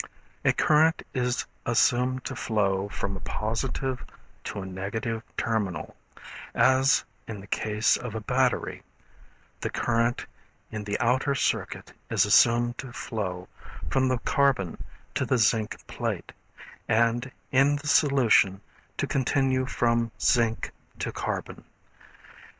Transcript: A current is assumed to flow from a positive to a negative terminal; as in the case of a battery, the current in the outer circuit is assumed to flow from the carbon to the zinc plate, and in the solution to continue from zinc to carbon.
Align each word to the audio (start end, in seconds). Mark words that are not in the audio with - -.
A 0.43 0.51
current 0.51 1.03
is 1.13 1.45
assumed 1.63 2.25
to 2.25 2.35
flow 2.35 2.89
from 2.89 3.15
a 3.15 3.19
positive 3.19 4.03
to 4.45 4.59
a 4.61 4.65
negative 4.65 5.21
terminal; 5.37 5.95
as 6.55 7.05
in 7.27 7.39
the 7.39 7.45
case 7.45 7.97
of 7.97 8.15
a 8.15 8.19
battery, 8.19 8.81
the 9.59 9.69
current 9.69 10.25
in 10.71 10.83
the 10.83 10.99
outer 10.99 11.35
circuit 11.35 11.93
is 12.09 12.25
assumed 12.25 12.79
to 12.79 12.91
flow 12.91 13.47
from 13.91 14.07
the 14.07 14.17
carbon 14.17 14.83
to 15.13 15.23
the 15.23 15.37
zinc 15.37 15.75
plate, 15.85 16.31
and 16.87 17.29
in 17.51 17.75
the 17.75 17.85
solution 17.87 18.59
to 18.97 19.05
continue 19.05 19.67
from 19.67 20.09
zinc 20.19 20.71
to 20.97 21.11
carbon. 21.11 21.63